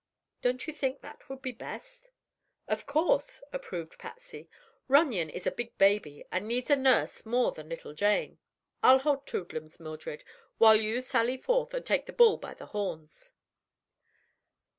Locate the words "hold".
8.97-9.27